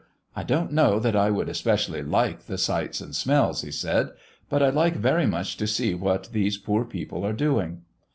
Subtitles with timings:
[0.35, 4.09] "I don't know that I would especially like the sights and smells," he said,
[4.49, 7.83] "but I'd like very much to see what these poor people are doing."